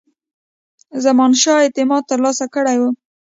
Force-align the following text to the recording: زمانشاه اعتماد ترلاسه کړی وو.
زمانشاه 1.05 1.61
اعتماد 1.63 2.03
ترلاسه 2.11 2.45
کړی 2.55 2.77
وو. 2.79 2.89